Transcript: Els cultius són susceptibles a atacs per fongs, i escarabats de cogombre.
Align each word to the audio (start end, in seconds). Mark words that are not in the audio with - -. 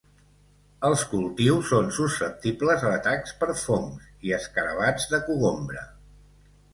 Els 0.87 1.01
cultius 1.09 1.67
són 1.73 1.91
susceptibles 1.97 2.85
a 2.87 2.93
atacs 2.99 3.35
per 3.43 3.49
fongs, 3.65 4.07
i 4.31 4.33
escarabats 4.39 5.07
de 5.13 5.21
cogombre. 5.29 5.85